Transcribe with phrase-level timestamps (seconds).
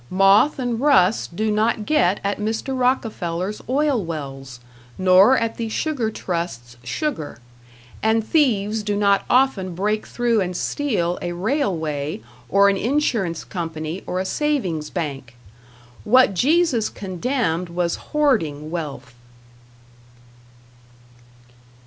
[0.09, 2.75] Moth and rust do not get at Mr.
[2.75, 4.59] Rockefeller's oil wells,
[4.97, 7.37] nor at the Sugar Trust's sugar,
[8.01, 12.19] and thieves do not often break through and steal a railway
[12.49, 15.35] or an insurance company or a savings bank.
[16.03, 19.13] What Jesus condemned was hoarding wealth.